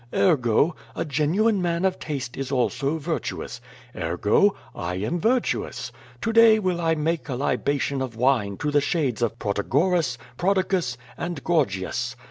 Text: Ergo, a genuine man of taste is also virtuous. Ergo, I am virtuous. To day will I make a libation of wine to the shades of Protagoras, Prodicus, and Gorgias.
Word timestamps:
Ergo, 0.15 0.75
a 0.95 1.05
genuine 1.05 1.61
man 1.61 1.85
of 1.85 1.99
taste 1.99 2.35
is 2.35 2.51
also 2.51 2.97
virtuous. 2.97 3.61
Ergo, 3.95 4.55
I 4.73 4.95
am 4.95 5.19
virtuous. 5.19 5.91
To 6.21 6.33
day 6.33 6.57
will 6.57 6.81
I 6.81 6.95
make 6.95 7.29
a 7.29 7.35
libation 7.35 8.01
of 8.01 8.15
wine 8.15 8.57
to 8.57 8.71
the 8.71 8.81
shades 8.81 9.21
of 9.21 9.37
Protagoras, 9.37 10.17
Prodicus, 10.37 10.97
and 11.19 11.43
Gorgias. 11.43 12.15